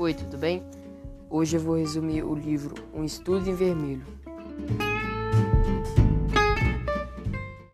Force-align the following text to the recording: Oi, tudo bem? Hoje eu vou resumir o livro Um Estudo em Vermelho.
Oi, 0.00 0.14
tudo 0.14 0.38
bem? 0.38 0.62
Hoje 1.28 1.58
eu 1.58 1.60
vou 1.60 1.76
resumir 1.76 2.22
o 2.22 2.34
livro 2.34 2.74
Um 2.94 3.04
Estudo 3.04 3.50
em 3.50 3.54
Vermelho. 3.54 4.02